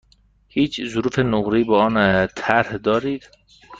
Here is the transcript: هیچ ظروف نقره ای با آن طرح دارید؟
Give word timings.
هیچ 0.47 0.81
ظروف 0.87 1.19
نقره 1.19 1.57
ای 1.57 1.63
با 1.63 1.83
آن 1.85 2.27
طرح 2.27 2.77
دارید؟ 2.77 3.23